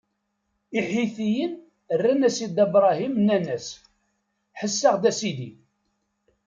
[0.79, 1.53] Iḥitiyen
[1.99, 3.67] rran-as i Dda Bṛahim, nnan-as:
[4.59, 5.49] Ḥess-aɣ-d, a sidi!